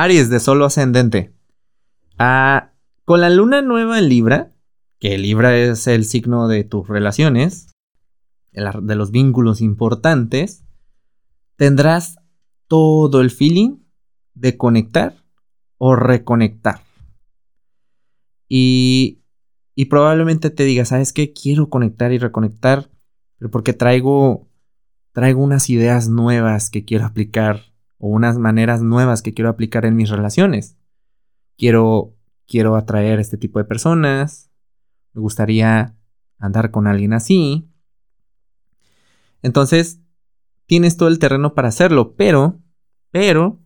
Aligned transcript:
Aries 0.00 0.30
de 0.30 0.38
solo 0.38 0.64
ascendente. 0.64 1.34
Ah, 2.18 2.70
con 3.04 3.20
la 3.20 3.30
luna 3.30 3.62
nueva 3.62 3.98
en 3.98 4.08
Libra, 4.08 4.52
que 5.00 5.18
Libra 5.18 5.56
es 5.56 5.88
el 5.88 6.04
signo 6.04 6.46
de 6.46 6.62
tus 6.62 6.86
relaciones, 6.86 7.74
de 8.52 8.94
los 8.94 9.10
vínculos 9.10 9.60
importantes, 9.60 10.64
tendrás 11.56 12.18
todo 12.68 13.20
el 13.20 13.32
feeling 13.32 13.78
de 14.34 14.56
conectar 14.56 15.16
o 15.78 15.96
reconectar. 15.96 16.80
Y, 18.48 19.24
probablemente 19.90 20.50
te 20.50 20.62
digas, 20.62 20.90
¿sabes 20.90 21.12
qué? 21.12 21.32
Quiero 21.32 21.70
conectar 21.70 22.12
y 22.12 22.18
reconectar, 22.18 22.88
pero 23.36 23.50
porque 23.50 23.72
traigo, 23.72 24.48
traigo 25.10 25.42
unas 25.42 25.68
ideas 25.70 26.08
nuevas 26.08 26.70
que 26.70 26.84
quiero 26.84 27.04
aplicar 27.04 27.67
o 27.98 28.08
unas 28.08 28.38
maneras 28.38 28.82
nuevas 28.82 29.22
que 29.22 29.34
quiero 29.34 29.50
aplicar 29.50 29.84
en 29.84 29.96
mis 29.96 30.10
relaciones. 30.10 30.76
Quiero, 31.56 32.16
quiero 32.46 32.76
atraer 32.76 33.18
a 33.18 33.22
este 33.22 33.36
tipo 33.36 33.58
de 33.58 33.64
personas, 33.64 34.50
me 35.12 35.20
gustaría 35.20 35.96
andar 36.38 36.70
con 36.70 36.86
alguien 36.86 37.12
así. 37.12 37.68
Entonces, 39.42 40.00
tienes 40.66 40.96
todo 40.96 41.08
el 41.08 41.18
terreno 41.18 41.54
para 41.54 41.68
hacerlo, 41.68 42.14
pero, 42.16 42.60
pero, 43.10 43.60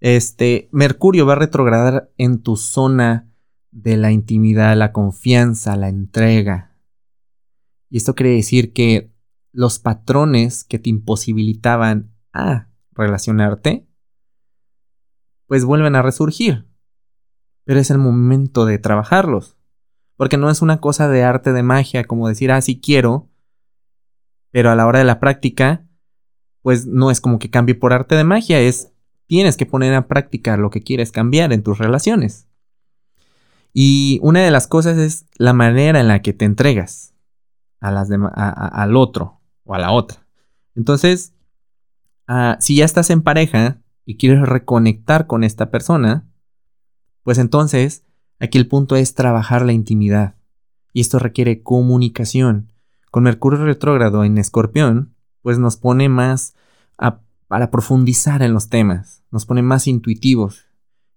este, 0.00 0.68
Mercurio 0.72 1.26
va 1.26 1.34
a 1.34 1.36
retrogradar 1.36 2.12
en 2.16 2.42
tu 2.42 2.56
zona 2.56 3.30
de 3.70 3.96
la 3.96 4.12
intimidad, 4.12 4.76
la 4.76 4.92
confianza, 4.92 5.76
la 5.76 5.88
entrega. 5.88 6.76
Y 7.90 7.98
esto 7.98 8.14
quiere 8.14 8.32
decir 8.32 8.72
que 8.72 9.12
los 9.52 9.78
patrones 9.78 10.64
que 10.64 10.78
te 10.78 10.90
imposibilitaban 10.90 12.12
a 12.32 12.68
relacionarte, 12.96 13.86
pues 15.46 15.64
vuelven 15.64 15.96
a 15.96 16.02
resurgir. 16.02 16.66
Pero 17.64 17.80
es 17.80 17.90
el 17.90 17.98
momento 17.98 18.66
de 18.66 18.78
trabajarlos. 18.78 19.56
Porque 20.16 20.36
no 20.36 20.50
es 20.50 20.62
una 20.62 20.80
cosa 20.80 21.08
de 21.08 21.24
arte 21.24 21.52
de 21.52 21.62
magia 21.62 22.04
como 22.04 22.28
decir, 22.28 22.52
ah, 22.52 22.60
sí 22.60 22.80
quiero, 22.80 23.28
pero 24.50 24.70
a 24.70 24.76
la 24.76 24.86
hora 24.86 25.00
de 25.00 25.04
la 25.04 25.18
práctica, 25.18 25.84
pues 26.62 26.86
no 26.86 27.10
es 27.10 27.20
como 27.20 27.38
que 27.38 27.50
cambie 27.50 27.74
por 27.74 27.92
arte 27.92 28.14
de 28.14 28.24
magia, 28.24 28.60
es 28.60 28.92
tienes 29.26 29.56
que 29.56 29.66
poner 29.66 29.94
a 29.94 30.06
práctica 30.06 30.56
lo 30.56 30.70
que 30.70 30.82
quieres 30.82 31.10
cambiar 31.10 31.52
en 31.52 31.62
tus 31.62 31.78
relaciones. 31.78 32.46
Y 33.72 34.20
una 34.22 34.40
de 34.40 34.52
las 34.52 34.68
cosas 34.68 34.96
es 34.98 35.26
la 35.36 35.52
manera 35.52 35.98
en 36.00 36.08
la 36.08 36.22
que 36.22 36.32
te 36.32 36.44
entregas 36.44 37.12
a 37.80 37.90
las 37.90 38.08
al 38.10 38.96
otro 38.96 39.40
o 39.64 39.74
a 39.74 39.78
la 39.78 39.90
otra. 39.90 40.24
Entonces, 40.76 41.33
ah, 42.26 42.56
si 42.60 42.76
ya 42.76 42.84
estás 42.84 43.10
en 43.10 43.22
pareja 43.22 43.80
y 44.04 44.16
quieres 44.16 44.40
reconectar 44.40 45.26
con 45.26 45.44
esta 45.44 45.70
persona, 45.70 46.26
pues 47.22 47.38
entonces 47.38 48.04
aquí 48.40 48.58
el 48.58 48.68
punto 48.68 48.96
es 48.96 49.14
trabajar 49.14 49.64
la 49.64 49.72
intimidad. 49.72 50.36
Y 50.92 51.00
esto 51.00 51.18
requiere 51.18 51.62
comunicación. 51.62 52.72
Con 53.10 53.24
Mercurio 53.24 53.64
retrógrado 53.64 54.24
en 54.24 54.38
Escorpión, 54.38 55.14
pues 55.42 55.58
nos 55.58 55.76
pone 55.76 56.08
más 56.08 56.54
para 57.48 57.70
profundizar 57.70 58.42
en 58.42 58.52
los 58.52 58.68
temas, 58.68 59.22
nos 59.30 59.46
pone 59.46 59.62
más 59.62 59.86
intuitivos. 59.86 60.66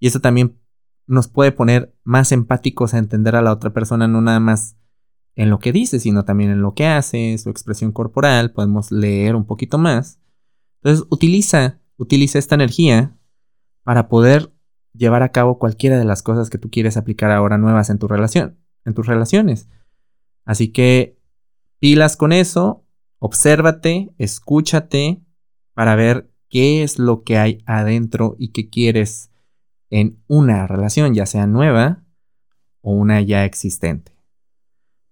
Y 0.00 0.06
esto 0.06 0.20
también 0.20 0.58
nos 1.06 1.28
puede 1.28 1.52
poner 1.52 1.94
más 2.02 2.32
empáticos 2.32 2.94
a 2.94 2.98
entender 2.98 3.36
a 3.36 3.42
la 3.42 3.52
otra 3.52 3.72
persona, 3.72 4.08
no 4.08 4.20
nada 4.20 4.40
más 4.40 4.76
en 5.36 5.50
lo 5.50 5.58
que 5.58 5.72
dice, 5.72 6.00
sino 6.00 6.24
también 6.24 6.50
en 6.50 6.62
lo 6.62 6.74
que 6.74 6.86
hace, 6.86 7.36
su 7.38 7.50
expresión 7.50 7.92
corporal, 7.92 8.52
podemos 8.52 8.90
leer 8.90 9.36
un 9.36 9.46
poquito 9.46 9.78
más. 9.78 10.18
Entonces, 10.84 11.06
utiliza, 11.10 11.80
utiliza 11.96 12.38
esta 12.38 12.54
energía 12.54 13.16
para 13.84 14.08
poder 14.08 14.52
llevar 14.92 15.22
a 15.22 15.30
cabo 15.30 15.58
cualquiera 15.58 15.98
de 15.98 16.04
las 16.04 16.22
cosas 16.22 16.50
que 16.50 16.58
tú 16.58 16.70
quieres 16.70 16.98
aplicar 16.98 17.30
ahora 17.30 17.56
nuevas 17.56 17.88
en 17.88 17.98
tu 17.98 18.06
relación, 18.06 18.58
en 18.84 18.92
tus 18.92 19.06
relaciones. 19.06 19.66
Así 20.44 20.68
que 20.68 21.18
pilas 21.78 22.18
con 22.18 22.32
eso, 22.32 22.84
obsérvate, 23.18 24.14
escúchate 24.18 25.22
para 25.72 25.96
ver 25.96 26.30
qué 26.50 26.82
es 26.82 26.98
lo 26.98 27.24
que 27.24 27.38
hay 27.38 27.62
adentro 27.64 28.36
y 28.38 28.48
qué 28.48 28.68
quieres 28.68 29.30
en 29.88 30.22
una 30.26 30.66
relación, 30.66 31.14
ya 31.14 31.24
sea 31.24 31.46
nueva 31.46 32.04
o 32.82 32.92
una 32.92 33.22
ya 33.22 33.46
existente. 33.46 34.13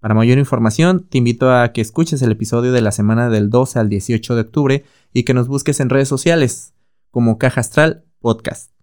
Para 0.00 0.14
mayor 0.14 0.38
información, 0.38 1.06
te 1.08 1.18
invito 1.18 1.54
a 1.54 1.72
que 1.72 1.82
escuches 1.82 2.22
el 2.22 2.32
episodio 2.32 2.72
de 2.72 2.80
la 2.80 2.90
semana 2.90 3.28
del 3.28 3.50
12 3.50 3.78
al 3.78 3.90
18 3.90 4.34
de 4.34 4.40
octubre 4.40 4.84
y 5.12 5.24
que 5.24 5.34
nos 5.34 5.46
busques 5.46 5.78
en 5.78 5.90
redes 5.90 6.08
sociales 6.08 6.72
como 7.10 7.36
Caja 7.36 7.60
Astral 7.60 8.04
Podcast. 8.20 8.79